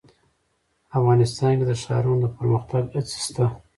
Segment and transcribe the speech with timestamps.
[0.97, 3.45] افغانستان کې د ښارونو د پرمختګ هڅې شته.